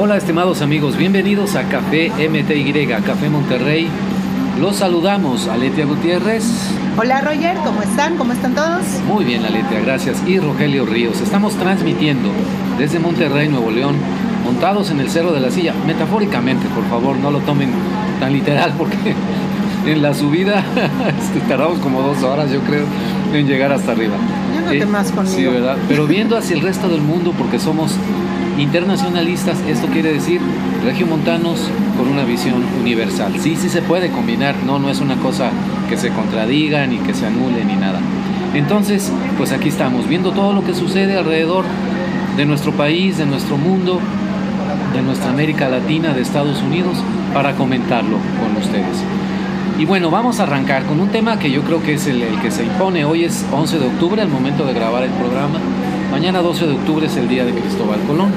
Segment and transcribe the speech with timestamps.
[0.00, 3.88] Hola estimados amigos, bienvenidos a Café MTY, Café Monterrey.
[4.60, 6.44] Los saludamos, Aletia Gutiérrez.
[6.96, 8.16] Hola Roger, ¿cómo están?
[8.16, 8.84] ¿Cómo están todos?
[9.08, 10.22] Muy bien Aletia, gracias.
[10.24, 11.20] Y Rogelio Ríos.
[11.20, 12.28] Estamos transmitiendo
[12.78, 13.96] desde Monterrey, Nuevo León,
[14.44, 15.74] montados en el Cerro de la Silla.
[15.84, 17.72] Metafóricamente, por favor, no lo tomen
[18.20, 19.16] tan literal porque
[19.84, 20.62] en la subida
[21.18, 22.84] este, tardamos como dos horas, yo creo,
[23.32, 24.14] en llegar hasta arriba.
[24.54, 25.36] Yo no te más conmigo.
[25.36, 25.76] Sí, ¿verdad?
[25.88, 27.96] Pero viendo hacia el resto del mundo porque somos
[28.58, 30.40] internacionalistas, esto quiere decir
[30.84, 33.32] regiomontanos con una visión universal.
[33.40, 35.50] Sí, sí se puede combinar, no, no es una cosa
[35.88, 38.00] que se contradiga ni que se anule ni nada.
[38.54, 41.64] Entonces, pues aquí estamos, viendo todo lo que sucede alrededor
[42.36, 44.00] de nuestro país, de nuestro mundo,
[44.94, 46.96] de nuestra América Latina, de Estados Unidos,
[47.34, 49.04] para comentarlo con ustedes.
[49.78, 52.40] Y bueno, vamos a arrancar con un tema que yo creo que es el, el
[52.40, 53.04] que se impone.
[53.04, 55.60] Hoy es 11 de octubre, el momento de grabar el programa.
[56.10, 58.30] Mañana 12 de octubre es el día de Cristóbal Colón.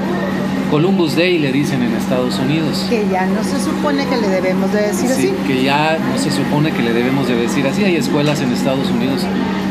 [0.69, 2.85] Columbus Day le dicen en Estados Unidos.
[2.89, 5.33] Que ya no se supone que le debemos de decir Sí, así.
[5.47, 7.83] que ya no se supone que le debemos de decir así.
[7.83, 9.21] Hay escuelas en Estados Unidos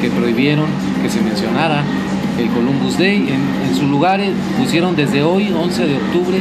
[0.00, 0.66] que prohibieron
[1.02, 1.84] que se mencionara
[2.38, 3.16] el Columbus Day.
[3.28, 6.38] En, en su lugar eh, pusieron desde hoy, 11 de octubre,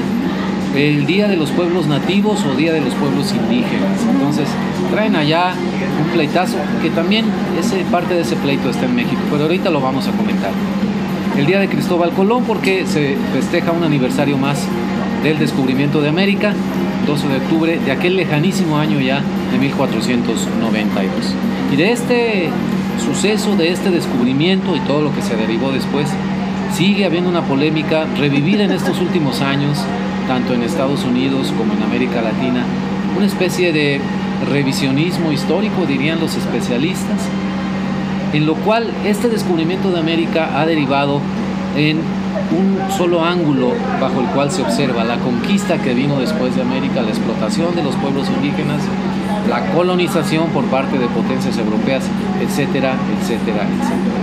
[0.75, 3.99] el Día de los Pueblos Nativos o Día de los Pueblos Indígenas.
[4.11, 4.47] Entonces
[4.91, 5.53] traen allá
[6.03, 7.25] un pleitazo que también
[7.57, 10.51] ese, parte de ese pleito está en México, pero ahorita lo vamos a comentar.
[11.37, 14.65] El Día de Cristóbal Colón porque se festeja un aniversario más
[15.23, 16.53] del descubrimiento de América,
[17.07, 21.11] 12 de octubre de aquel lejanísimo año ya de 1492.
[21.71, 22.49] Y de este
[23.03, 26.09] suceso, de este descubrimiento y todo lo que se derivó después,
[26.73, 29.79] sigue habiendo una polémica revivida en estos últimos años,
[30.27, 32.63] tanto en Estados Unidos como en América Latina,
[33.17, 33.99] una especie de
[34.51, 37.27] revisionismo histórico, dirían los especialistas,
[38.33, 41.21] en lo cual este descubrimiento de América ha derivado
[41.75, 46.61] en un solo ángulo bajo el cual se observa la conquista que vino después de
[46.61, 48.81] América, la explotación de los pueblos indígenas,
[49.49, 52.03] la colonización por parte de potencias europeas,
[52.41, 54.19] etcétera, etcétera, etcétera.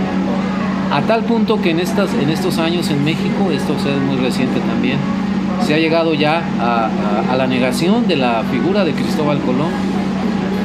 [0.91, 4.59] A tal punto que en, estas, en estos años en México, esto es muy reciente
[4.61, 4.97] también,
[5.65, 9.71] se ha llegado ya a, a, a la negación de la figura de Cristóbal Colón,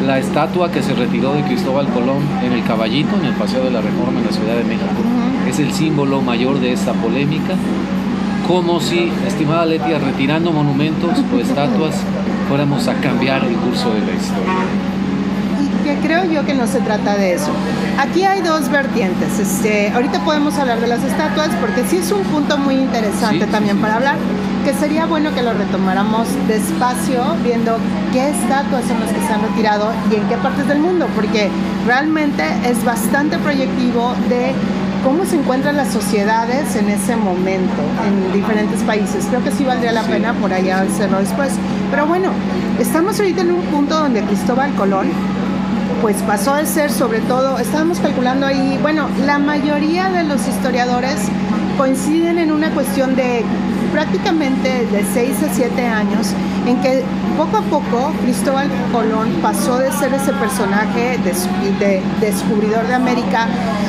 [0.06, 3.70] la estatua que se retiró de Cristóbal Colón en el Caballito, en el Paseo de
[3.70, 5.48] la Reforma en la Ciudad de México, uh -huh.
[5.48, 7.54] es el símbolo mayor de esta polémica.
[8.46, 11.94] Como si, estimada Letia, retirando monumentos o estatuas,
[12.48, 14.52] fuéramos a cambiar el curso de la historia.
[15.62, 17.52] Y que creo yo que no se trata de eso.
[17.98, 19.38] Aquí hay dos vertientes.
[19.38, 23.50] Este, ahorita podemos hablar de las estatuas porque sí es un punto muy interesante sí,
[23.50, 24.16] también sí, para hablar
[24.64, 27.76] que sería bueno que lo retomáramos despacio, viendo
[28.12, 31.50] qué estatuas son las que se han retirado y en qué partes del mundo, porque
[31.86, 34.52] realmente es bastante proyectivo de
[35.02, 39.26] cómo se encuentran las sociedades en ese momento en diferentes países.
[39.26, 40.12] Creo que sí valdría la sí.
[40.12, 41.52] pena por allá hacerlo después.
[41.90, 42.30] Pero bueno,
[42.78, 45.08] estamos ahorita en un punto donde Cristóbal Colón
[46.00, 51.16] pues pasó de ser sobre todo, estábamos calculando ahí, bueno, la mayoría de los historiadores
[51.78, 53.44] coinciden en una cuestión de
[53.92, 56.32] prácticamente de 6 a 7 años,
[56.66, 57.04] en que
[57.36, 61.32] poco a poco Cristóbal Colón pasó de ser ese personaje de,
[61.78, 63.47] de descubridor de América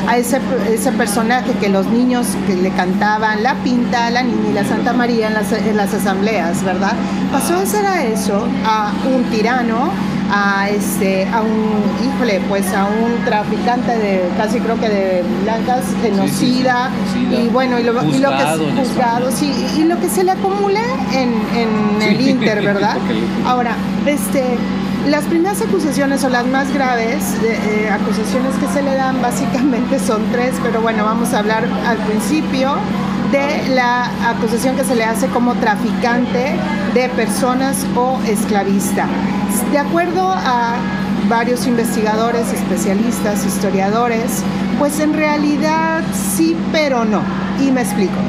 [0.07, 4.53] a ese, ese, personaje que los niños que le cantaban la pinta, la niña y
[4.53, 6.93] la Santa María en las, en las asambleas, ¿verdad?
[7.31, 9.91] Pasó de ser a eso, a un tirano,
[10.35, 15.85] a este a un híjole pues a un traficante de casi creo que de blancas
[16.01, 17.41] genocida sí, sí, sí.
[17.43, 18.43] y bueno y lo, juzgado, y lo que
[18.81, 22.97] es juzgado sí y, y, lo que se le acumula en, en el Inter verdad
[23.45, 23.75] ahora
[24.07, 24.57] este
[25.07, 29.99] las primeras acusaciones o las más graves de, eh, acusaciones que se le dan básicamente
[29.99, 32.75] son tres pero bueno vamos a hablar al principio
[33.33, 36.55] de la acusación que se le hace como traficante
[36.93, 39.07] de personas o esclavista.
[39.71, 40.75] De acuerdo a
[41.27, 44.43] varios investigadores, especialistas, historiadores,
[44.77, 47.23] pues en realidad sí, pero no.
[47.59, 48.19] Y me explico.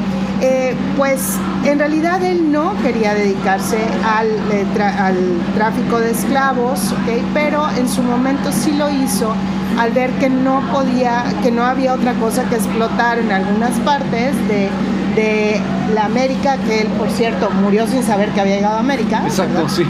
[0.41, 5.17] Eh, pues en realidad él no quería dedicarse al, eh, al
[5.53, 7.23] tráfico de esclavos, ¿okay?
[7.33, 9.33] pero en su momento sí lo hizo
[9.79, 14.35] al ver que no podía, que no había otra cosa que explotar en algunas partes
[14.47, 14.69] de,
[15.15, 15.59] de
[15.93, 19.21] la América, que él, por cierto, murió sin saber que había llegado a América.
[19.25, 19.69] Exacto, ¿verdad?
[19.69, 19.85] sí.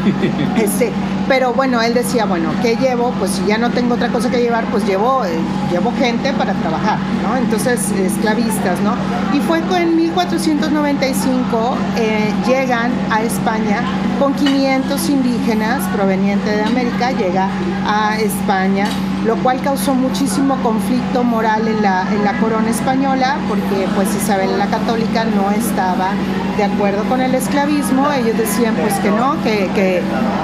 [0.62, 0.92] Este,
[1.28, 3.12] pero bueno, él decía, bueno, ¿qué llevo?
[3.20, 5.38] Pues si ya no tengo otra cosa que llevar, pues llevo, eh,
[5.72, 7.36] llevo gente para trabajar, ¿no?
[7.36, 8.96] Entonces, esclavistas, ¿no?
[9.34, 13.82] Y fue en 1495 eh, llegan a España
[14.20, 17.50] con 500 indígenas provenientes de América, llega
[17.86, 18.88] a España
[19.26, 24.58] lo cual causó muchísimo conflicto moral en la, en la corona española, porque pues Isabel
[24.58, 26.12] la Católica no estaba
[26.58, 30.02] de acuerdo con el esclavismo, ellos decían pues que no, que, que,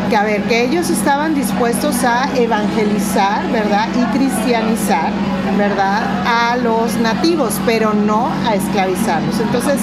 [0.10, 3.88] que a ver, que ellos estaban dispuestos a evangelizar, ¿verdad?
[3.96, 5.12] Y cristianizar,
[5.58, 6.02] ¿verdad?
[6.26, 9.40] A los nativos, pero no a esclavizarlos.
[9.40, 9.80] Entonces,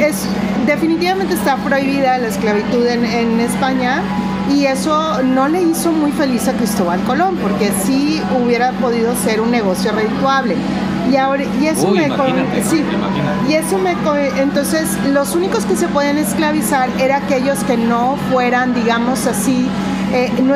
[0.00, 0.26] es,
[0.66, 4.00] definitivamente está prohibida la esclavitud en, en España
[4.50, 9.40] y eso no le hizo muy feliz a Cristóbal Colón, porque sí hubiera podido ser
[9.40, 10.56] un negocio redituable.
[11.10, 13.50] Y, ahora, y eso Uy, me imagínate, sí, imagínate.
[13.50, 13.92] y eso me
[14.40, 19.68] entonces los únicos que se pueden esclavizar eran aquellos que no fueran digamos así
[20.14, 20.54] eh, no,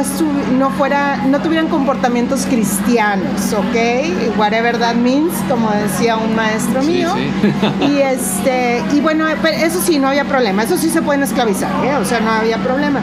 [0.58, 6.88] no fuera no tuvieran comportamientos cristianos ok whatever that means como decía un maestro Sí,
[6.92, 7.86] mío sí.
[7.92, 11.96] y este y bueno eso sí no había problema eso sí se pueden esclavizar ¿eh?
[12.00, 13.00] o sea no había problema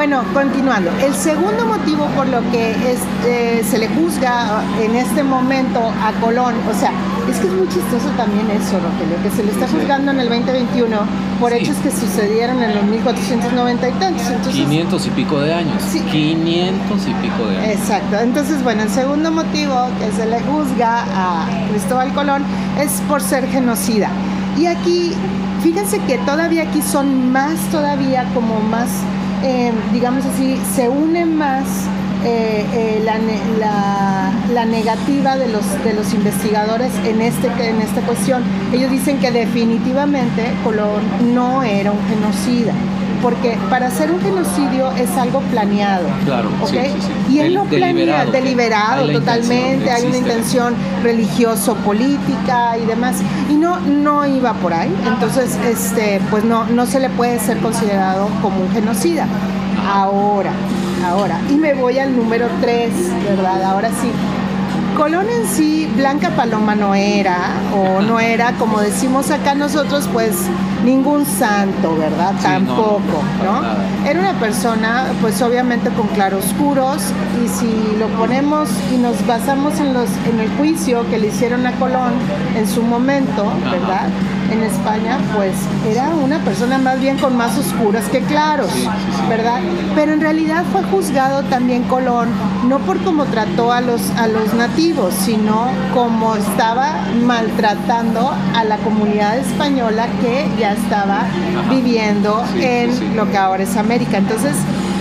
[0.00, 0.90] bueno, continuando.
[1.04, 6.54] El segundo motivo por lo que este, se le juzga en este momento a Colón,
[6.70, 6.90] o sea,
[7.30, 10.30] es que es muy chistoso también eso, Rogelio, que se le está juzgando en el
[10.30, 10.96] 2021
[11.38, 11.58] por Sí.
[11.58, 14.26] hechos que sucedieron en los 1490 y tantos.
[14.26, 15.82] Entonces, 500 y pico de años.
[15.86, 16.00] Sí.
[16.00, 17.68] 500 y pico de años.
[17.68, 18.16] Exacto.
[18.20, 22.42] Entonces, bueno, el segundo motivo que se le juzga a Cristóbal Colón
[22.80, 24.08] es por ser genocida.
[24.56, 25.12] Y aquí,
[25.62, 28.88] fíjense que todavía aquí son más, todavía como más,
[29.42, 31.64] eh, digamos así, se une más
[32.24, 33.18] eh, eh, la,
[33.58, 38.42] la- la negativa de los, de los investigadores en, este, en esta cuestión.
[38.72, 41.02] Ellos dicen que definitivamente Colón
[41.34, 42.72] no era un genocida.
[43.22, 46.06] Porque para hacer un genocidio es algo planeado.
[46.24, 46.68] Claro, ¿ok?
[46.68, 47.34] sí, sí, sí.
[47.34, 48.32] Y él no planea, deliberado.
[48.32, 53.16] deliberado, Hay la totalmente, hay una intención religioso-política y demás.
[53.50, 54.94] Y no, no iba por ahí.
[55.06, 59.26] Entonces, este, pues no, no se le puede ser considerado como un genocida.
[59.86, 60.52] Ahora,
[61.04, 61.40] ahora.
[61.50, 62.90] Y me voy al número 3,
[63.28, 63.62] ¿verdad?
[63.64, 64.10] Ahora sí.
[64.96, 70.34] Colón en sí, Blanca Paloma no era, o no era, como decimos acá nosotros, pues
[70.84, 72.32] ningún santo, ¿verdad?
[72.38, 74.08] Sí, Tampoco, ¿no?
[74.08, 77.02] Era una persona, pues obviamente con claroscuros,
[77.42, 81.66] y si lo ponemos y nos basamos en, los, en el juicio que le hicieron
[81.66, 82.12] a Colón
[82.56, 84.08] en su momento, Ajá.
[84.50, 85.54] En España, pues
[85.88, 88.70] era una persona más bien con más oscuras que claros.
[89.28, 89.60] ¿verdad?
[89.94, 92.28] Pero en realidad fue juzgado también Colón,
[92.68, 98.78] no por cómo trató a los, a los nativos, sino como estaba maltratando a la
[98.78, 101.26] comunidad española que ya estaba
[101.70, 104.18] viviendo en lo que ahora es América.
[104.18, 104.56] Entonces,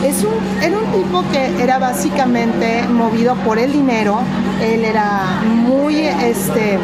[0.05, 4.19] es un, era un tipo que era básicamente movido por el dinero.
[4.61, 6.77] Él era muy, este,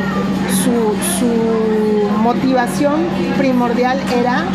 [0.64, 3.02] su, su motivación
[3.38, 4.46] primordial era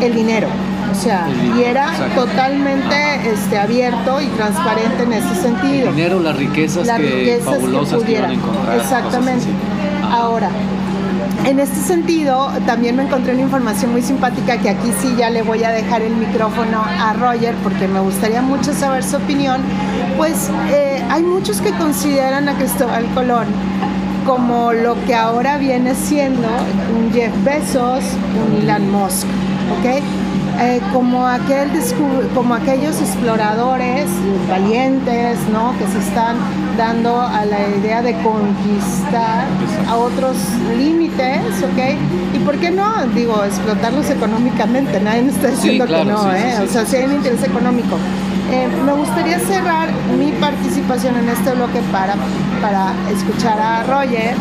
[0.00, 0.48] el dinero.
[0.90, 1.26] O sea,
[1.56, 2.94] y era totalmente
[3.32, 8.00] este, abierto y transparente en ese sentido El dinero, las riquezas, las que, riquezas fabulosas
[8.00, 8.76] que que, iban a encontrar.
[8.78, 9.46] Exactamente.
[10.04, 10.50] Ahora,
[11.44, 15.42] en este sentido, también me encontré una información muy simpática que aquí sí ya le
[15.42, 19.60] voy a dejar el micrófono a Roger porque me gustaría mucho saber su opinión.
[20.16, 23.46] Pues eh, hay muchos que consideran a Cristóbal Colón
[24.24, 26.48] como lo que ahora viene siendo
[26.96, 28.04] un Jeff Bezos,
[28.46, 29.26] un Elon Musk,
[29.78, 30.02] ¿ok?
[30.60, 31.26] Eh, como,
[32.34, 34.06] como aquellos exploradores
[34.48, 35.76] valientes, ¿no?
[35.78, 36.36] Que se están
[36.76, 39.46] dando a la idea de conquistar
[39.88, 40.36] a otros
[40.76, 42.34] límites, ¿ok?
[42.34, 46.28] Y por qué no, digo, explotarlos económicamente, nadie me está diciendo claro, que no, sí,
[46.36, 46.54] ¿eh?
[46.56, 47.96] sí, o sea, si hay un interés económico.
[48.50, 49.88] Eh, me gustaría cerrar
[50.18, 52.14] mi participación en este bloque para,
[52.60, 54.34] para escuchar a Roger,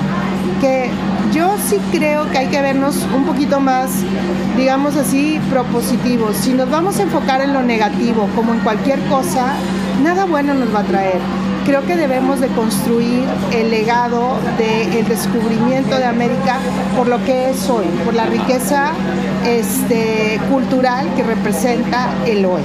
[0.59, 0.89] que
[1.33, 3.89] yo sí creo que hay que vernos un poquito más,
[4.57, 6.35] digamos así, propositivos.
[6.35, 9.53] Si nos vamos a enfocar en lo negativo, como en cualquier cosa,
[10.03, 11.19] nada bueno nos va a traer.
[11.65, 16.57] Creo que debemos de construir el legado del descubrimiento de América
[16.97, 18.91] por lo que es hoy, por la riqueza
[19.45, 22.61] este, cultural que representa el hoy.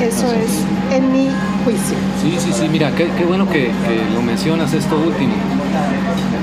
[0.00, 1.28] Eso es en mi
[1.64, 1.96] juicio.
[2.20, 5.34] Sí, sí, sí, mira, qué, bueno que, que lo mencionas esto último.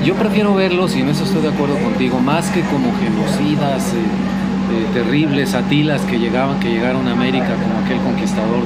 [0.04, 3.96] Yo prefiero verlos, y en eso estoy de acuerdo contigo, más que como genocidas eh,
[4.72, 8.64] eh, terribles, atilas que llegaban, que llegaron a América como aquel conquistador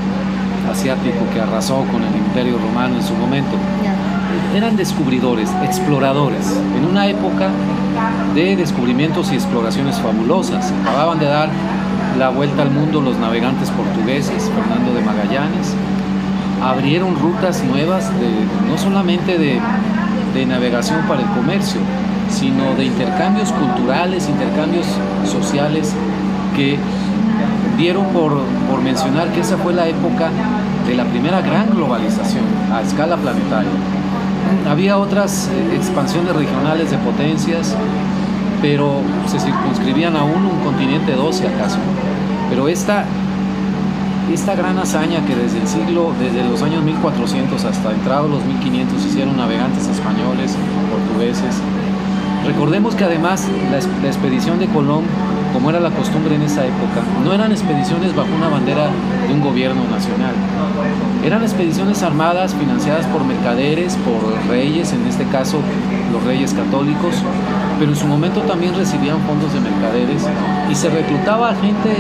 [0.71, 3.57] asiático que arrasó con el imperio romano en su momento.
[4.55, 7.49] Eran descubridores, exploradores, en una época
[8.35, 10.73] de descubrimientos y exploraciones fabulosas.
[10.83, 11.49] Acababan de dar
[12.19, 15.75] la vuelta al mundo los navegantes portugueses, Fernando de Magallanes,
[16.63, 18.29] abrieron rutas nuevas de,
[18.71, 19.61] no solamente de,
[20.35, 21.81] de navegación para el comercio,
[22.29, 24.87] sino de intercambios culturales, intercambios
[25.31, 25.93] sociales
[26.57, 26.79] que
[27.77, 28.33] dieron por,
[28.71, 30.31] por mencionar que esa fue la época
[30.87, 33.71] de la primera gran globalización a escala planetaria.
[34.69, 37.75] Había otras eh, expansiones regionales de potencias,
[38.61, 41.79] pero se circunscribían aún un continente 12 acaso.
[42.51, 43.05] Pero esta,
[44.33, 49.05] esta gran hazaña que desde el siglo, desde los años 1400 hasta entrados los 1500
[49.05, 50.57] hicieron navegantes españoles,
[50.91, 51.61] portugueses,
[52.45, 55.05] recordemos que además la, expedición de Colón
[55.53, 58.89] como era la costumbre en esa época, no eran expediciones bajo una bandera
[59.29, 60.35] de un gobierno nacional.
[61.25, 65.61] Eran expediciones armadas financiadas por mercaderes, por reyes, en este caso
[66.13, 67.23] los reyes católicos,
[67.79, 70.27] pero en su momento también recibían fondos de mercaderes
[70.69, 71.91] y se reclutaba gente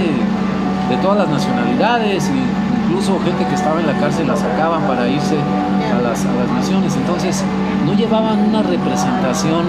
[0.90, 2.28] de todas las nacionalidades,
[2.84, 6.50] incluso gente que estaba en la cárcel la sacaban para irse a las, a las
[6.58, 6.96] misiones.
[6.96, 7.44] Entonces
[7.86, 9.64] no llevaban una representación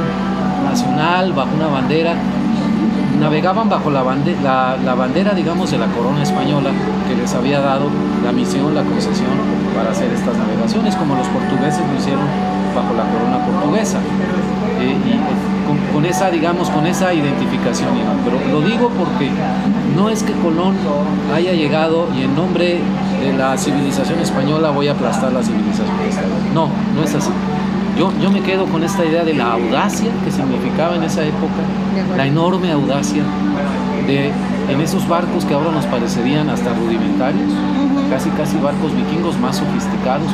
[0.66, 2.16] nacional bajo una bandera,
[3.20, 4.04] navegaban bajo la,
[4.84, 6.72] la, bandera, digamos, de la corona española
[7.08, 7.90] que les había dado
[8.24, 9.30] la misión, la concesión
[9.76, 12.26] para hacer estas navegaciones, como los portugueses lo hicieron
[12.76, 14.00] bajo la corona portuguesa.
[14.80, 17.90] Eh, y con, esa, digamos, con esa identificación.
[18.24, 19.30] Pero lo digo porque
[19.96, 20.76] no es que Colón
[21.34, 22.80] haya llegado y en nombre
[23.22, 25.88] de la civilización española voy a aplastar la civilización
[26.54, 27.32] No, no es así.
[27.98, 31.64] Yo, yo me quedo con esta idea de la audacia que significaba en esa época,
[32.18, 33.24] la enorme audacia
[34.06, 34.32] de
[34.70, 37.52] en esos barcos que ahora nos parecerían hasta rudimentarios,
[38.10, 40.28] casi casi barcos vikingos más sofisticados,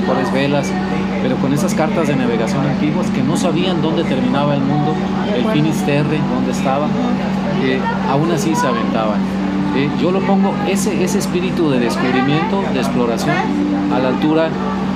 [0.00, 0.72] mejores velas,
[1.22, 4.94] pero con esas cartas de navegación antiguas que no sabían dónde terminaba el mundo,
[5.36, 6.86] el Finisterre, dónde estaba,
[7.62, 7.78] eh,
[8.10, 9.20] aún así se aventaban.
[9.76, 13.36] Eh, yo lo pongo, ese, ese espíritu de descubrimiento, de exploración,
[13.94, 14.48] a la altura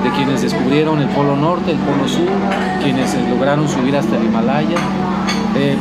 [0.04, 2.28] de quienes descubrieron el Polo Norte, el Polo Sur,
[2.82, 4.76] quienes lograron subir hasta el Himalaya.
[5.56, 5.76] Eh,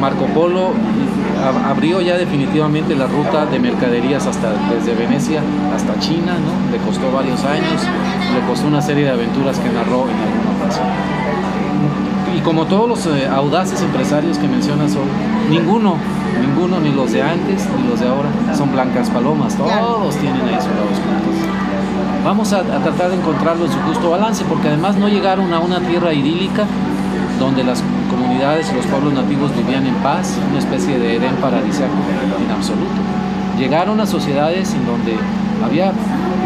[0.00, 0.72] Marco Polo
[1.68, 5.40] abrió ya definitivamente la ruta de mercaderías hasta desde Venecia
[5.74, 6.72] hasta China, ¿no?
[6.72, 7.82] Le costó varios años,
[8.34, 10.86] le costó una serie de aventuras que narró en alguna ocasión.
[12.36, 15.08] Y como todos los eh, audaces empresarios que mencionas hoy,
[15.50, 15.96] ninguno,
[16.40, 20.58] ninguno, ni los de antes ni los de ahora, son blancas palomas, todos tienen ahí
[20.60, 21.47] su lado
[22.24, 25.80] Vamos a, tratar de encontrarlo en su justo balance, porque además no llegaron a una
[25.80, 26.64] tierra idílica
[27.38, 31.94] donde las comunidades y los pueblos nativos vivían en paz, una especie de Edén paradisíaco
[32.44, 33.00] en absoluto.
[33.58, 35.16] Llegaron a sociedades en donde
[35.64, 35.92] había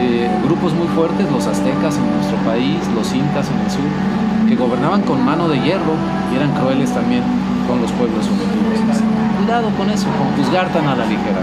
[0.00, 4.56] eh, grupos muy fuertes, los aztecas en nuestro país, los incas en el sur, que
[4.56, 5.94] gobernaban con mano de hierro
[6.32, 7.22] y eran crueles también
[7.66, 9.00] con los pueblos nativos.
[9.38, 11.40] Cuidado con eso, con juzgar tan a la ligera.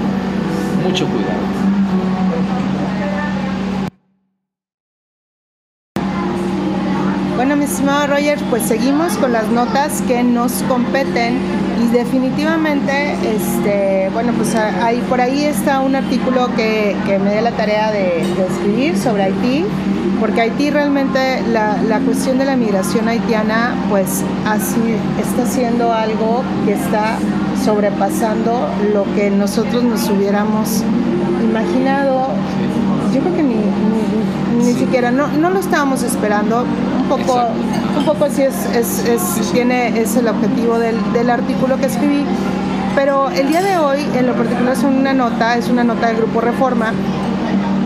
[0.84, 1.79] Mucho cuidado.
[7.70, 11.38] Estimado Roger, pues seguimos con las notas que nos competen
[11.80, 17.52] y definitivamente, este, bueno, pues ahí, por ahí está un artículo que, me dio la
[17.52, 19.66] tarea de, escribir sobre Haití,
[20.20, 26.42] porque Haití realmente, la, la, cuestión de la migración haitiana, pues así está siendo algo
[26.66, 27.20] que está
[27.64, 30.84] sobrepasando lo que nosotros nos hubiéramos
[31.48, 32.30] imaginado.
[33.14, 33.44] Yo creo que
[34.60, 36.66] ni, siquiera, no, no lo estábamos esperando
[37.10, 37.48] poco,
[37.98, 42.24] un poco así es, es, tiene, es el objetivo del, del, artículo que escribí.
[42.96, 46.18] Pero el día de hoy, en lo particular, es una nota, es una nota del
[46.18, 46.94] Grupo Reforma,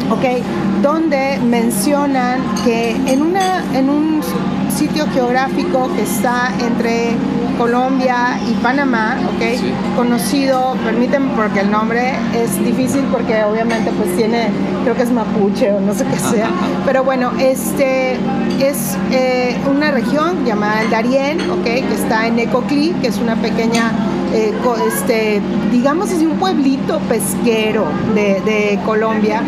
[0.10, 0.44] ¿ok?
[0.82, 4.22] Donde mencionan que en, una, en un
[4.70, 7.16] sitio geográfico que está entre
[7.58, 9.96] Colombia y Panamá, ¿ok?
[9.96, 14.50] Conocido, permítanme porque el nombre es difícil porque obviamente pues tiene,
[14.84, 16.50] creo que es mapuche o no sé qué sea,
[16.86, 18.18] pero bueno, este
[18.60, 21.64] es eh, una región llamada el Darién, ¿ok?
[21.64, 23.92] Que está en Ecoclí, que es una pequeña
[24.34, 24.52] eh,
[24.88, 25.42] este,
[25.72, 29.42] digamos así, un pueblito pesquero de, Colombia.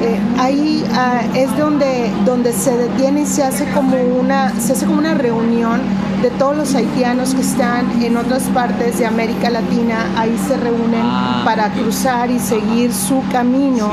[0.00, 4.86] Eh, ahí ah, es donde, donde se detiene y se hace como una, se hace
[4.86, 5.80] como una reunión
[6.22, 11.02] de todos los haitianos que están en otras partes de América Latina, ahí se reúnen
[11.02, 13.90] ah, para cruzar y seguir su camino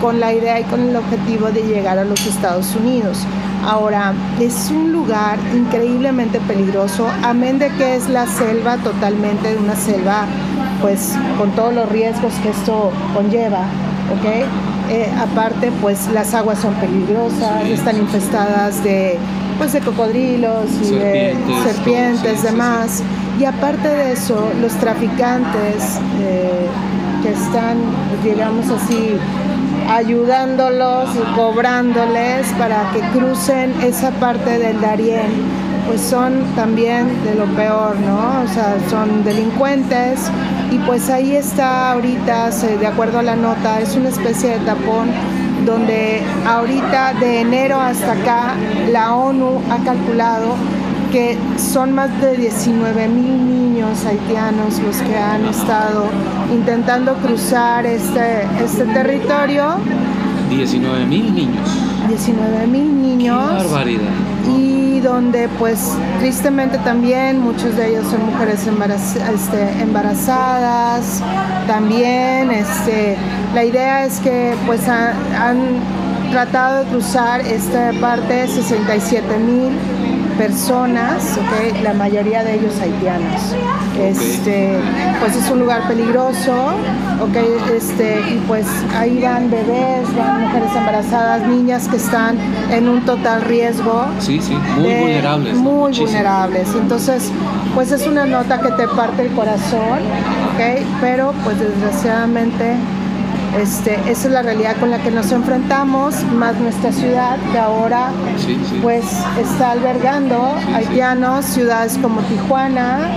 [0.00, 3.18] con la idea y con el objetivo de llegar a los Estados Unidos.
[3.64, 10.26] Ahora, es un lugar increíblemente peligroso, amén de que es la selva totalmente, una selva
[10.80, 13.62] pues con todos los riesgos que esto conlleva,
[14.12, 14.46] ¿ok?
[14.88, 19.18] Eh, aparte, pues las aguas son peligrosas, están infestadas de
[19.58, 23.02] pues de cocodrilos y de serpientes, demás.
[23.38, 26.66] Y aparte de eso, los traficantes eh,
[27.22, 27.76] que están,
[28.24, 29.16] digamos así,
[29.88, 35.26] ayudándolos y cobrándoles para que crucen esa parte del Darién,
[35.86, 38.42] pues son también de lo peor, ¿no?
[38.42, 40.30] O sea, son delincuentes
[40.70, 45.10] y pues ahí está ahorita, de acuerdo a la nota, es una especie de tapón
[45.66, 48.54] donde ahorita de enero hasta acá
[48.90, 50.54] la ONU ha calculado
[51.10, 56.06] que son más de 19 mil niños haitianos los que han estado
[56.52, 59.76] intentando cruzar este, este territorio.
[60.50, 61.68] 19 mil niños.
[62.08, 63.50] 19 mil niños.
[63.50, 64.10] Qué barbaridad.
[64.48, 71.22] Y donde pues tristemente también muchos de ellos son mujeres este, embarazadas.
[71.66, 73.16] También este,
[73.54, 75.80] la idea es que pues han
[76.30, 79.72] tratado de cruzar esta parte 67 mil
[80.36, 83.54] personas, okay, la mayoría de ellos haitianos.
[83.98, 84.78] Este,
[85.20, 86.74] pues es un lugar peligroso,
[87.20, 92.36] okay, este, y pues ahí van bebés, van mujeres embarazadas, niñas que están
[92.70, 94.06] en un total riesgo.
[94.18, 95.54] Sí, sí, muy vulnerables.
[95.56, 96.68] Muy vulnerables.
[96.74, 97.30] Entonces,
[97.74, 100.00] pues es una nota que te parte el corazón,
[100.56, 102.76] okay, pero pues desgraciadamente
[103.60, 108.10] este, esa es la realidad con la que nos enfrentamos, más nuestra ciudad que ahora
[108.82, 109.04] pues
[109.40, 113.08] está albergando haitianos, ciudades como Tijuana,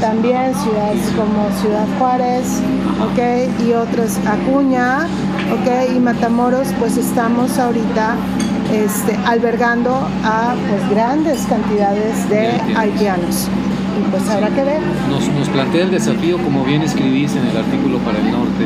[0.00, 2.62] también ciudades como Ciudad Juárez,
[3.10, 5.06] okay, y otras Acuña,
[5.60, 8.16] okay, y Matamoros, pues estamos ahorita
[8.72, 13.48] este, albergando a pues grandes cantidades de haitianos.
[14.10, 14.24] Pues.
[15.10, 18.64] Nos, nos plantea el desafío, como bien escribís en el artículo para el norte,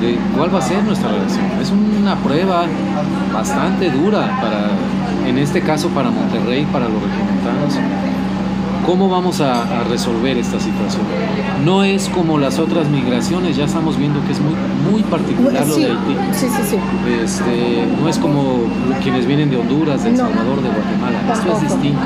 [0.00, 1.44] de cuál va a ser nuestra relación.
[1.60, 2.64] Es una prueba
[3.32, 4.70] bastante dura para,
[5.28, 7.78] en este caso para Monterrey, para los regiomontanos,
[8.84, 11.02] ¿Cómo vamos a, resolver esta situación?
[11.64, 14.54] No es como las otras migraciones, ya estamos viendo que es muy,
[14.90, 16.16] muy particular lo de Haití.
[16.32, 16.76] Sí, sí, sí.
[17.22, 18.64] Este, no es como
[19.02, 21.18] quienes vienen de Honduras, de El Salvador, de Guatemala.
[21.32, 22.02] Esto es distinto,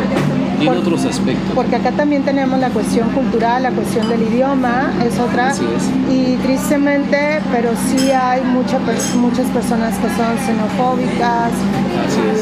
[0.59, 1.53] tiene otros aspectos.
[1.55, 5.49] Porque acá también tenemos la cuestión cultural, la cuestión del idioma, es otra.
[5.49, 6.15] Así es.
[6.15, 8.79] Y tristemente, pero sí hay mucha,
[9.17, 11.51] muchas personas que son xenofóbicas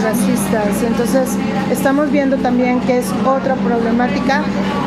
[0.03, 0.83] racistas.
[0.87, 1.37] Entonces,
[1.71, 4.43] estamos viendo también que es otra problemática.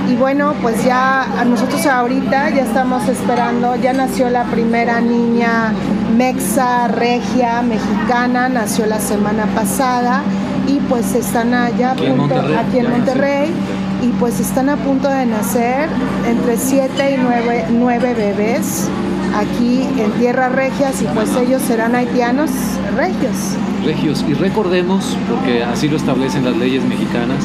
[0.10, 5.74] Y bueno, pues ya a nosotros ahorita ya estamos esperando, ya nació la primera niña
[6.16, 10.22] mexa, regia, mexicana, nació la semana pasada.
[10.68, 13.54] Y pues están allá aquí, en Monterrey, aquí en Monterrey.
[14.02, 15.88] y pues están a punto de nacer
[16.28, 18.90] entre 7 y 9, 9 bebés
[19.36, 21.02] aquí en tierras regias.
[21.02, 22.52] Y pues ellos serán haitianos
[22.96, 23.56] regios.
[23.86, 27.44] Regios y recordemos, porque así lo establecen las leyes mexicanas,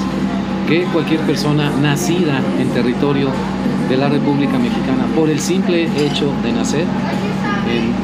[0.68, 3.30] que cualquier persona nacida en territorio
[3.88, 6.84] de la República Mexicana por el simple hecho de nacer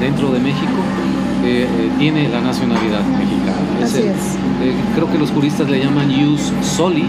[0.01, 0.73] dentro de México
[1.45, 3.85] eh, eh, tiene la nacionalidad mexicana.
[3.85, 4.37] Así es.
[4.63, 7.05] Eh, creo que los juristas le llaman ius soli,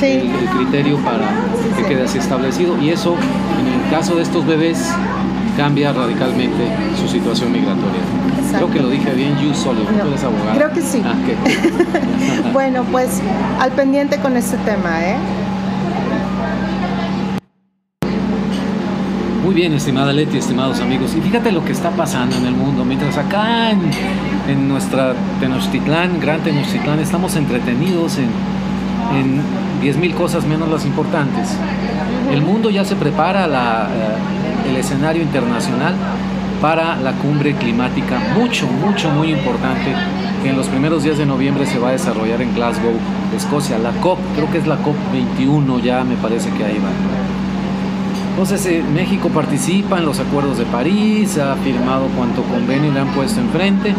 [0.00, 1.28] el, criterio para
[1.76, 4.90] que quede así establecido y eso en el caso de estos bebés
[5.56, 6.68] cambia radicalmente
[7.00, 8.00] su situación migratoria.
[8.56, 10.56] Creo que lo dije bien, you solo, tú eres abogado.
[10.56, 11.02] Creo que sí.
[11.04, 11.14] Ah,
[12.52, 13.20] bueno, pues
[13.58, 15.16] al pendiente con este tema, ¿eh?
[19.44, 21.14] Muy bien, estimada Leti, estimados amigos.
[21.14, 22.84] Y fíjate lo que está pasando en el mundo.
[22.84, 23.90] Mientras acá en,
[24.48, 28.30] en nuestra Tenochtitlán, Gran Tenochtitlán, estamos entretenidos en,
[29.14, 29.42] en
[29.82, 31.50] 10.000 cosas menos las importantes.
[32.32, 35.94] El mundo ya se prepara la, eh, el escenario internacional
[36.60, 39.94] para la cumbre climática, mucho, mucho, muy importante,
[40.42, 42.94] que en los primeros días de noviembre se va a desarrollar en Glasgow,
[43.36, 46.90] Escocia, la COP, creo que es la COP 21, ya me parece que ahí va.
[48.30, 53.08] Entonces eh, México participa en los acuerdos de París, ha firmado cuanto convenio le han
[53.08, 53.94] puesto enfrente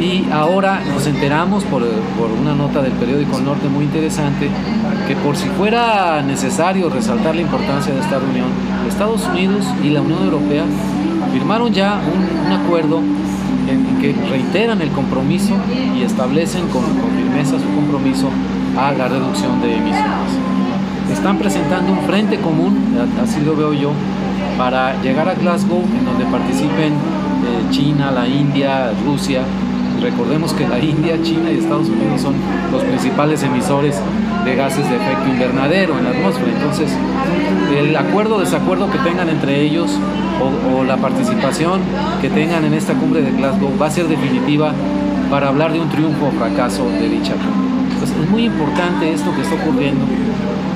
[0.00, 1.82] y ahora nos enteramos por,
[2.18, 4.48] por, una nota del periódico El Norte muy interesante
[5.06, 8.48] que por si fuera necesario resaltar la importancia de esta reunión,
[8.90, 10.64] Estados Unidos y la Unión Europea
[11.32, 15.54] firmaron ya un, acuerdo en, que reiteran el compromiso
[15.96, 16.82] y establecen con,
[17.16, 18.28] firmeza su compromiso
[18.76, 20.32] a la reducción de emisiones.
[21.10, 22.76] Están presentando un frente común,
[23.22, 23.92] así lo veo yo,
[24.58, 29.42] para llegar a Glasgow, en donde participen eh, China, la India, Rusia.
[30.02, 32.34] Recordemos que la India, China y Estados Unidos son
[32.72, 34.00] los principales emisores
[34.44, 36.50] de gases de efecto invernadero en la atmósfera.
[36.52, 36.90] Entonces,
[37.76, 39.98] el acuerdo o desacuerdo que tengan entre ellos
[40.40, 41.80] o, la participación
[42.20, 44.72] que tengan en esta cumbre de Glasgow va a ser definitiva
[45.30, 47.92] para hablar de un triunfo o fracaso de dicha cumbre.
[47.92, 50.04] Entonces, es muy importante esto que está ocurriendo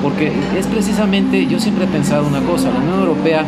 [0.05, 3.43] porque es precisamente, yo siempre he pensado una cosa, la Unión Europea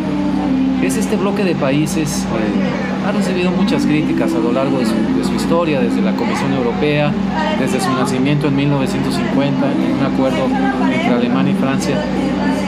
[0.81, 5.33] es este bloque de países, eh, ha recibido muchas críticas a lo largo de su,
[5.33, 7.09] historia, desde la Comisión Europea,
[7.57, 10.43] desde su nacimiento en 1950, en un acuerdo
[10.91, 11.95] entre Alemania y Francia,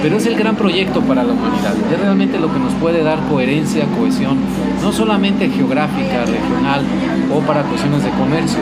[0.02, 3.19] pero es el gran proyecto para la humanidad, es realmente lo que nos puede dar
[3.28, 4.38] coherencia, cohesión,
[4.82, 6.86] no solamente geográfica, regional
[7.36, 8.62] o para cuestiones de comercio,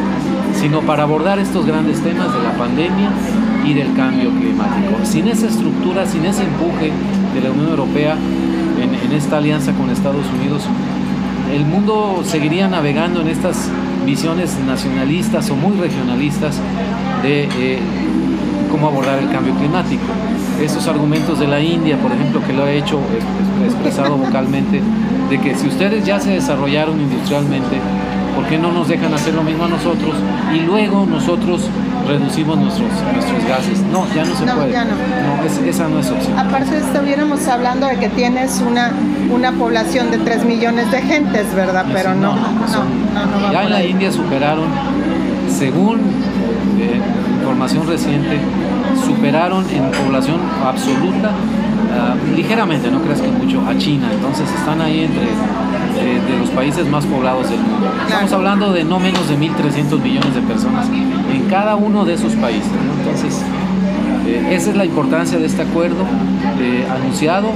[0.59, 3.11] sino para abordar estos grandes temas de la pandemia
[3.63, 5.05] y del cambio climático.
[5.05, 6.91] Sin esa estructura, sin ese empuje
[7.35, 8.17] de la Unión Europea
[8.81, 10.63] en, esta alianza con Estados Unidos,
[11.51, 13.69] el mundo seguiría navegando en estas
[14.05, 16.59] visiones nacionalistas o muy regionalistas
[17.23, 17.79] de eh,
[18.71, 20.03] cómo abordar el cambio climático.
[20.61, 22.99] Esos argumentos de la India, por ejemplo, que lo ha hecho
[23.65, 24.81] expresado vocalmente,
[25.29, 27.77] de que si ustedes ya se desarrollaron industrialmente,
[28.35, 30.15] ¿por qué no nos dejan hacer lo mismo a nosotros?
[30.53, 31.69] Y luego nosotros
[32.07, 33.79] reducimos nuestros, nuestros gases.
[33.91, 34.71] No, ya no se puede.
[34.71, 34.91] Ya no.
[34.91, 36.39] no esa no es opción.
[36.39, 38.91] Aparte estuviéramos hablando de que tienes una,
[39.31, 41.85] una población de 3 millones de gentes, ¿verdad?
[41.91, 44.67] Pero no, no, Ya en la India superaron,
[45.49, 45.99] según
[46.79, 47.01] eh,
[47.39, 48.39] información reciente,
[49.05, 51.31] superaron en población absoluta
[51.97, 54.07] Ah, ligeramente, no creas que mucho, a China.
[54.13, 55.25] Entonces están ahí entre
[55.99, 57.91] eh, de los países más poblados del mundo.
[58.07, 62.33] Estamos hablando de no menos de 1.300 millones de personas en cada uno de esos
[62.35, 62.71] países.
[62.99, 63.41] Entonces,
[64.27, 66.05] eh, esa es la importancia de este acuerdo
[66.59, 67.51] eh, anunciado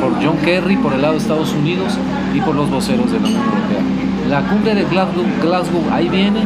[0.00, 1.98] por John Kerry por el lado de Estados Unidos
[2.34, 3.82] y por los voceros de la Unión Europea.
[4.28, 6.40] La cumbre de Glasgow, Glasgow ahí viene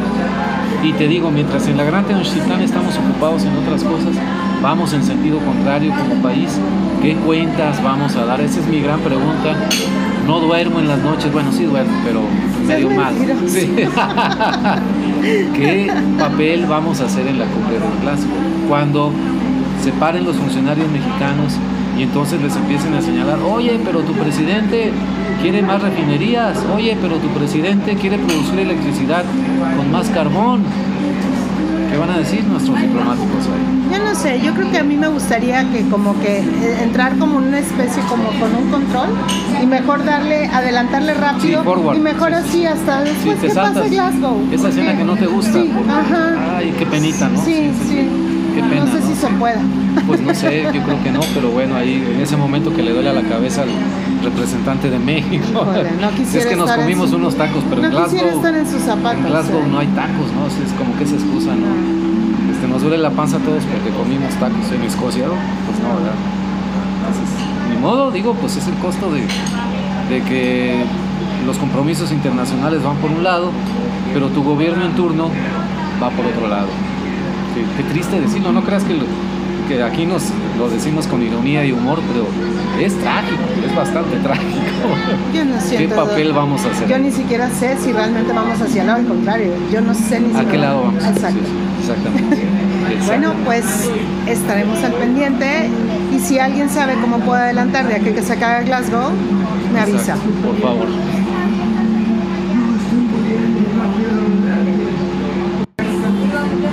[0.83, 4.15] y te digo, mientras en la Gran Tenochtitlan estamos ocupados en otras cosas,
[4.65, 6.59] vamos en sentido contrario como país.
[6.99, 8.41] ¿Qué cuentas vamos a dar?
[8.41, 9.53] Esa es mi gran pregunta.
[10.25, 12.21] No duermo en las noches, bueno, sí duermo, pero
[12.65, 13.13] medio mal.
[15.53, 18.33] ¿Qué papel vamos a hacer en la cumbre del Glasgow?
[18.67, 19.11] Cuando
[19.83, 21.53] se paren los funcionarios mexicanos
[21.95, 24.91] y entonces les empiecen a señalar, oye, pero tu presidente
[25.43, 29.25] quiere más refinerías, oye, pero tu presidente quiere producir electricidad
[29.77, 30.63] con más carbón.
[31.91, 33.74] ¿Qué van a decir nuestros diplomáticos ahí?
[33.91, 37.17] Yo no sé, yo creo que a mí me gustaría que como que eh, entrar
[37.17, 39.09] como una especie como con un control
[39.61, 41.63] y mejor darle, adelantarle rápido
[41.95, 44.47] y mejor así hasta después que pase Glasgow.
[44.51, 45.53] Esa escena que no te gusta.
[45.53, 46.57] Sí, ajá.
[46.57, 47.43] Ay, qué penita, ¿no?
[47.43, 47.71] sí.
[47.87, 48.09] sí.
[48.55, 49.59] No sé si se pueda.
[50.07, 52.91] Pues no sé, yo creo que no, pero bueno, ahí en ese momento que le
[52.91, 53.69] duele a la cabeza al
[54.23, 55.65] representante de México.
[56.33, 59.67] es que nos comimos unos tacos, pero en Glasgow, estar en, sus zapatos, en Glasgow
[59.67, 60.47] no hay tacos, ¿no?
[60.47, 61.94] Es como que esa excusa, ¿no?
[62.75, 66.11] Nos duele la panza a todos porque comimos tacos en Escocia, Pues no, ¿verdad?
[66.99, 67.29] Entonces,
[67.69, 70.83] ni modo, digo, pues es el costo de, de que
[71.45, 73.51] los compromisos internacionales van por un lado,
[74.13, 75.29] pero tu gobierno en turno
[76.03, 76.67] va por otro lado
[77.77, 78.97] qué, triste decirlo, no creas que,
[79.67, 80.23] que aquí nos
[80.57, 82.27] lo decimos con ironía y humor, pero
[82.83, 84.59] es trágico, es bastante trágico.
[85.33, 86.87] Yo no ¿Qué papel vamos a hacer?
[86.89, 90.19] Yo ni siquiera sé si realmente vamos hacia el lado, al contrario, yo no sé
[90.19, 90.39] ni siquiera.
[90.39, 91.03] ¿A qué lado vamos?
[91.05, 91.39] Exacto.
[91.79, 92.64] exactamente.
[93.05, 93.65] Bueno, pues
[94.27, 95.69] estaremos al pendiente
[96.15, 99.11] y si alguien sabe cómo puede adelantar de aquí que se acabe Glasgow,
[99.73, 100.15] me avisa.
[100.43, 100.87] Por favor.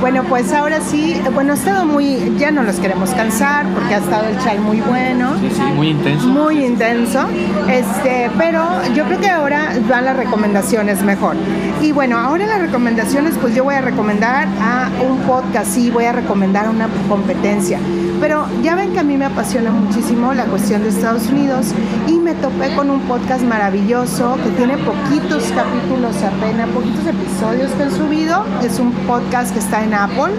[0.02, 3.98] Bueno, pues ahora sí, bueno, ha estado muy, ya no los queremos cansar porque ha
[3.98, 5.36] estado el chal muy bueno.
[5.38, 6.26] Sí, sí, muy intenso.
[6.26, 7.24] Muy intenso.
[7.70, 8.64] Este, pero
[8.96, 11.36] yo creo que ahora van las recomendaciones mejor.
[11.80, 16.06] Y bueno, ahora las recomendaciones, pues yo voy a recomendar a un podcast, sí, voy
[16.06, 17.78] a recomendar una competencia.
[18.22, 21.74] Pero ya ven que a mí me apasiona muchísimo la cuestión de Estados Unidos
[22.06, 27.82] y me topé con un podcast maravilloso que tiene poquitos capítulos apenas, poquitos episodios que
[27.82, 28.44] han subido.
[28.62, 30.34] Es un podcast que está en Apple,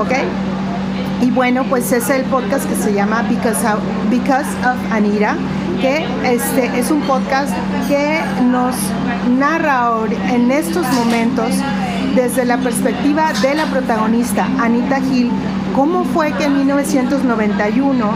[0.00, 0.12] ¿ok?
[1.22, 4.46] Y bueno, pues es el podcast que se llama Because of, Because
[4.92, 5.34] Anira,
[5.80, 7.52] que este, es un podcast
[7.88, 8.76] que nos
[9.36, 9.90] narra
[10.30, 11.50] en estos momentos
[12.14, 15.32] desde la perspectiva de la protagonista, Anita Hill,
[15.74, 18.10] cómo fue que en 1991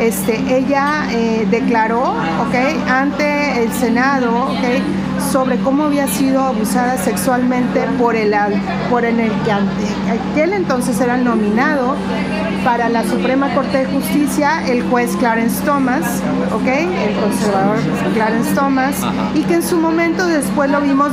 [0.00, 2.14] este, ella eh, declaró
[2.46, 4.82] okay, ante el Senado okay,
[5.30, 8.34] sobre cómo había sido abusada sexualmente por el,
[8.88, 11.96] por el que aquel entonces era nominado
[12.64, 16.66] para la Suprema Corte de Justicia el juez Clarence Thomas, ¿ok?
[16.66, 17.78] El conservador
[18.14, 18.94] Clarence Thomas,
[19.34, 21.12] y que en su momento después lo vimos,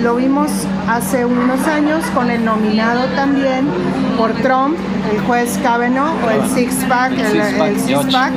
[0.00, 0.50] lo vimos
[0.88, 3.66] hace unos años con el nominado también
[4.16, 4.76] por Trump,
[5.12, 8.32] el juez Kavanaugh, o el Six Pack, el, Six Pack,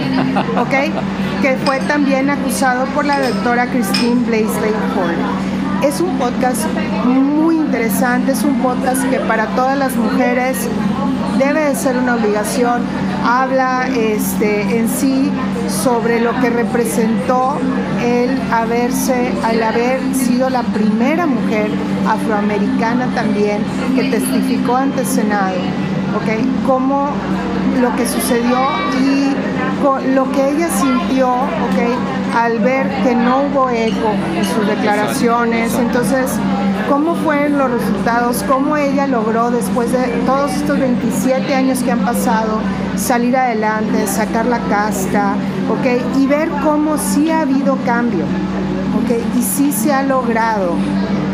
[0.57, 1.41] ¿ok?
[1.41, 5.83] Que fue también acusado por la doctora Christine Blasey Ford.
[5.83, 6.65] Es un podcast
[7.05, 10.67] muy interesante, es un podcast que para todas las mujeres
[11.37, 12.81] debe de ser una obligación.
[13.25, 15.31] Habla este, en sí
[15.67, 17.57] sobre lo que representó
[18.03, 21.69] el haberse, al haber sido la primera mujer
[22.07, 23.59] afroamericana también
[23.95, 25.57] que testificó ante el Senado,
[26.15, 26.65] ¿ok?
[26.65, 27.09] Cómo
[27.81, 28.57] lo que sucedió
[28.99, 29.35] y
[30.13, 32.35] lo que ella sintió, ¿ok?
[32.35, 36.31] Al ver que no hubo eco en sus declaraciones, entonces
[36.89, 41.99] cómo fueron los resultados, cómo ella logró después de todos estos 27 años que han
[41.99, 42.59] pasado
[42.95, 45.33] salir adelante, sacar la casta,
[45.69, 46.17] ¿ok?
[46.19, 48.23] Y ver cómo sí ha habido cambio,
[49.03, 49.37] ¿ok?
[49.37, 50.75] Y sí se ha logrado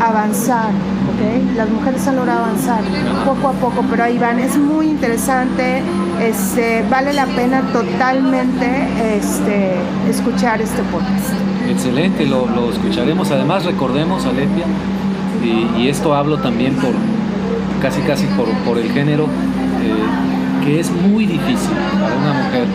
[0.00, 1.56] avanzar, ¿ok?
[1.56, 2.80] Las mujeres han logrado avanzar
[3.24, 4.38] poco a poco, pero ahí van.
[4.38, 5.82] Es muy interesante,
[6.20, 9.74] este, vale la pena totalmente este,
[10.08, 11.32] escuchar este podcast.
[11.68, 13.30] Excelente, lo, lo escucharemos.
[13.30, 14.66] Además, recordemos, Aletia,
[15.44, 16.92] y, esto hablo también por
[17.80, 18.26] casi casi
[18.64, 22.66] por, el género, eh, que es muy difícil para una mujer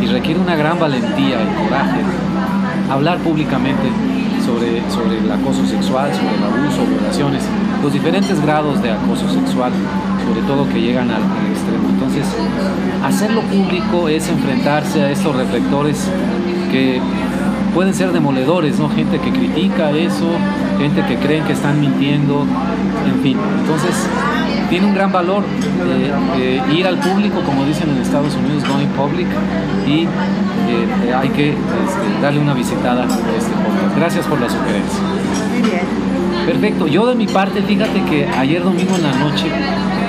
[0.00, 2.00] y requiere una gran valentía y coraje
[2.90, 3.88] hablar públicamente
[4.44, 7.42] sobre, sobre el acoso sexual, sobre el abuso, violaciones,
[7.82, 9.72] los diferentes grados de acoso sexual,
[10.26, 11.88] sobre todo que llegan al, al extremo.
[11.88, 12.26] Entonces,
[13.04, 16.08] hacerlo público es enfrentarse a estos reflectores
[16.70, 17.00] que
[17.74, 18.88] pueden ser demoledores, ¿no?
[18.90, 20.28] Gente que critica eso,
[20.78, 22.46] gente que creen que están mintiendo,
[23.06, 23.38] en fin.
[23.60, 23.94] Entonces,
[24.70, 28.88] tiene un gran valor eh, eh, ir al público, como dicen en Estados Unidos, going
[28.88, 29.26] public,
[29.86, 33.96] y eh, hay que este, darle una visitada a este podcast.
[33.96, 35.00] Gracias por la sugerencia.
[35.50, 36.46] Muy bien.
[36.46, 36.86] Perfecto.
[36.86, 39.46] Yo de mi parte, fíjate que ayer domingo en la noche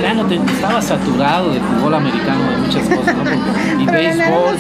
[0.04, 3.82] estaba saturado de fútbol americano, de muchas cosas, ¿no?
[3.82, 4.58] Y béisbol.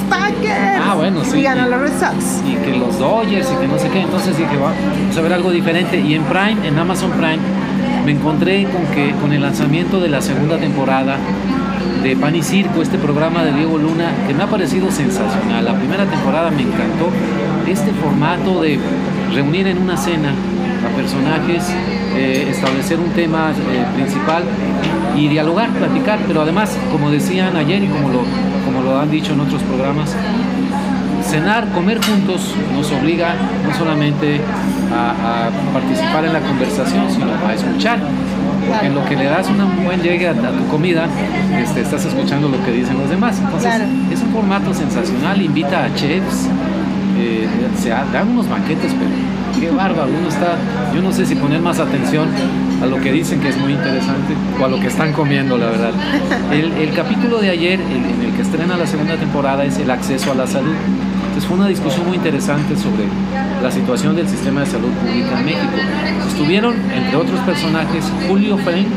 [0.86, 1.40] Ah, bueno, sí.
[1.40, 2.42] Y ganó los Red Sox.
[2.48, 4.02] Y que los Dodgers y que no sé qué.
[4.02, 6.00] Entonces dije, vamos a ver algo diferente.
[6.00, 7.40] Y en Prime, en Amazon Prime,
[8.06, 11.18] me encontré con que con el lanzamiento de la segunda temporada
[12.04, 15.66] de Pan y Circo, este programa de Diego Luna, que me ha parecido sensacional.
[15.66, 17.10] La primera temporada me encantó.
[17.68, 18.78] Este formato de
[19.34, 20.34] reunir en una cena
[20.86, 21.64] a personajes,
[22.16, 24.44] eh, establecer un tema eh, principal
[25.16, 28.22] y dialogar, platicar, pero además, como decían ayer y como lo,
[28.66, 30.16] como lo han dicho en otros programas,
[31.24, 33.36] cenar, comer juntos nos obliga
[33.68, 34.40] no solamente
[34.94, 38.00] a, participar en la conversación, sino a escuchar.
[38.68, 41.08] Porque en lo que le das un buen llegue a, tu comida,
[41.58, 43.40] este, estás escuchando lo que dicen los demás.
[43.40, 43.74] Entonces,
[44.12, 46.48] es un formato sensacional, invita a chefs,
[47.18, 49.10] eh, se dan unos banquetes, pero
[49.64, 50.58] qué bárbaro, uno está,
[50.94, 52.28] yo no sé si poner más atención
[52.82, 55.68] a lo que dicen que es muy interesante o a lo que están comiendo, la
[55.68, 55.92] verdad.
[56.52, 60.36] El, capítulo de ayer, en el que estrena la segunda temporada, es el acceso a
[60.36, 60.76] la salud.
[61.28, 63.06] Entonces fue una discusión muy interesante sobre
[63.62, 65.74] la situación del sistema de salud pública en México.
[66.28, 68.88] Estuvieron, entre otros personajes, Julio Frank,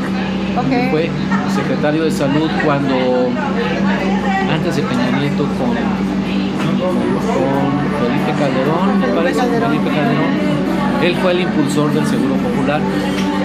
[0.69, 1.09] que fue
[1.55, 3.29] secretario de salud cuando,
[4.51, 6.17] antes de Peña Nieto, con
[6.77, 10.56] con Felipe Calderón, me parece, Felipe Calderón.
[11.01, 12.81] Él fue el impulsor del Seguro Popular.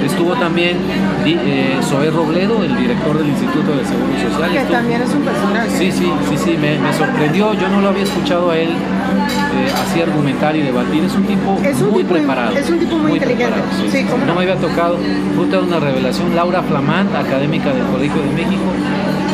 [0.04, 0.78] Estuvo también
[1.24, 4.52] eh, Zoé Robledo, el director del Instituto de Seguro Social.
[4.52, 5.70] Que también es un personaje.
[5.70, 7.54] Sí, sí, sí, sí, me, sorprendió.
[7.54, 11.04] Yo no lo había escuchado a él eh, así argumentar y debatir.
[11.04, 11.58] Es un tipo
[11.90, 12.56] muy preparado.
[12.56, 13.58] Es un tipo muy, inteligente.
[13.90, 14.98] sí, no me había tocado.
[15.36, 16.34] Fue toda una revelación.
[16.34, 18.62] Laura Flamant, académica del Colegio de México,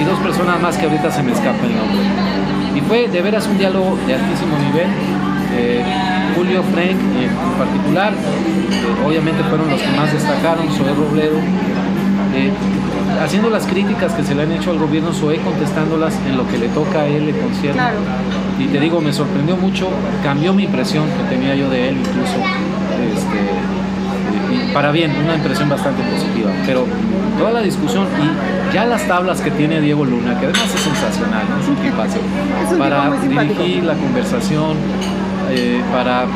[0.01, 1.99] y dos personas más que ahorita se me escapa el nombre.
[2.75, 5.18] Y fue de veras un diálogo de altísimo nivel.
[5.57, 5.83] Eh,
[6.37, 11.39] Julio Frank en particular, eh, obviamente fueron los que más destacaron, Zoé Robledo,
[12.35, 12.53] eh,
[13.23, 16.59] haciendo las críticas que se le han hecho al gobierno, Zoé contestándolas en lo que
[16.59, 17.83] le toca a él le concierne.
[18.59, 19.89] Y te digo, me sorprendió mucho,
[20.23, 22.37] cambió mi impresión que tenía yo de él incluso.
[23.15, 26.51] Este, para bien, una impresión bastante positiva.
[26.67, 26.85] Pero
[27.39, 31.47] toda la discusión y ya las tablas que tiene Diego Luna, que además es sensacional,
[31.61, 32.19] es un tipazo,
[32.79, 34.77] para dirigir la conversación,
[35.51, 36.27] eh, para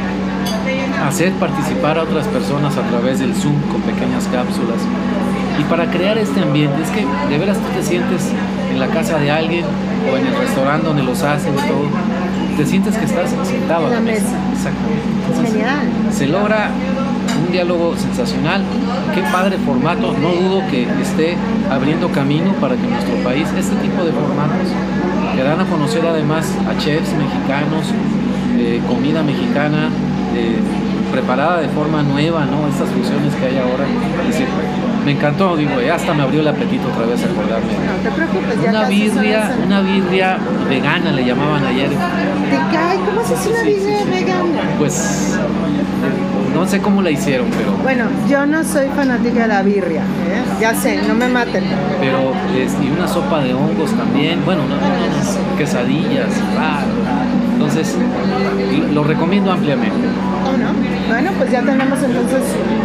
[1.06, 4.80] hacer participar a otras personas a través del Zoom con pequeñas cápsulas
[5.58, 6.82] y para crear este ambiente.
[6.82, 8.30] Es que de veras tú te sientes
[8.70, 9.64] en la casa de alguien
[10.10, 11.88] o en el restaurante donde los hacen y todo,
[12.56, 14.36] te sientes que estás sentado en la mesa.
[14.52, 15.50] Exactamente.
[15.50, 16.12] Genial.
[16.12, 16.70] Se logra
[17.44, 18.62] un diálogo sensacional.
[19.14, 20.14] Qué padre formato.
[20.20, 21.36] No dudo que esté
[21.70, 24.68] abriendo camino para que nuestro país, este tipo de formatos,
[25.34, 27.86] que dan a conocer además a chefs mexicanos,
[28.58, 29.88] eh, comida mexicana,
[30.34, 30.56] eh,
[31.10, 32.66] preparada de forma nueva, ¿no?
[32.68, 33.84] Estas fusiones que hay ahora.
[35.04, 37.72] me encantó, digo, hasta me abrió el apetito otra vez acordarme.
[37.72, 40.38] No te preocupes, ya Una birria, una birria
[40.68, 41.90] vegana le llamaban ayer.
[41.90, 42.98] ¿Te cae?
[42.98, 44.62] ¿Cómo haces una birria vegana?
[44.78, 45.38] Pues
[46.54, 47.72] no sé cómo la hicieron, pero.
[47.82, 50.42] Bueno, yo no soy fanática de la birria, ¿eh?
[50.60, 51.64] ya sé, no me maten.
[52.00, 57.51] Pero, y una sopa de hongos también, bueno, no, quesadillas, raro.
[57.74, 57.96] Entonces,
[58.92, 60.06] lo recomiendo ampliamente.
[60.44, 60.72] ¿O no?
[61.08, 62.42] Bueno, pues ya tenemos entonces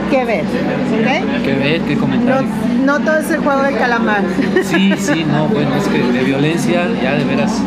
[0.09, 1.43] que ver, ¿ok?
[1.43, 2.43] Que ver, que comentar.
[2.85, 4.23] No, no todo es el juego del calamar.
[4.63, 7.61] Sí, sí, no, bueno, es que de violencia ya de veras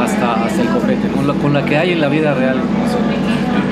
[0.00, 2.60] hasta, hasta el copete, con, con la que hay en la vida real.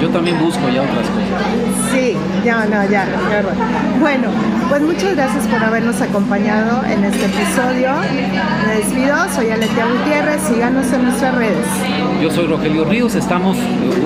[0.05, 1.91] Yo también busco ya otras cosas.
[1.91, 2.15] Sí,
[2.45, 3.07] ya, no, ya,
[4.01, 4.29] Bueno,
[4.69, 7.89] pues muchas gracias por habernos acompañado en este episodio.
[8.67, 11.67] Me despido, soy Aletia Gutiérrez, síganos en nuestras redes.
[12.23, 13.57] Yo soy Rogelio Ríos, estamos,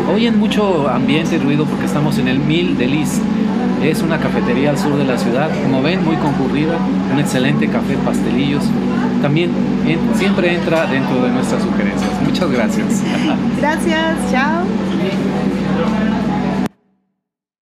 [0.08, 3.20] hoy en mucho ambiente y ruido porque estamos en el Mil de Liz.
[3.82, 6.76] Es una cafetería al sur de la ciudad, como ven, muy concurrida,
[7.12, 8.62] un excelente café, pastelillos.
[9.20, 9.50] También
[10.14, 12.10] siempre entra dentro de nuestras sugerencias.
[12.24, 13.02] Muchas gracias.
[13.58, 14.62] Gracias, chao.
[15.78, 16.17] Thank you.